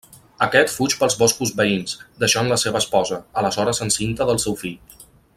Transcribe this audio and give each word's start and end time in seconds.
Aquest 0.43 0.71
fuig 0.75 0.93
pels 1.01 1.17
boscos 1.19 1.51
veïns, 1.59 1.93
deixant 2.23 2.49
la 2.53 2.57
seva 2.63 2.81
esposa, 2.85 3.19
aleshores 3.43 3.83
encinta 3.89 4.29
del 4.31 4.41
seu 4.47 4.57
fill. 4.63 5.01